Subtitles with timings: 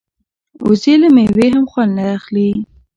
[0.67, 2.49] وزې له مېوې هم خوند اخلي